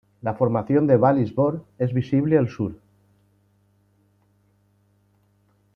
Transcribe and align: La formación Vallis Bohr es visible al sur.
La 0.23 0.33
formación 0.33 0.87
Vallis 0.87 1.35
Bohr 1.35 1.63
es 1.77 1.93
visible 1.93 2.35
al 2.35 2.49
sur. 2.49 2.73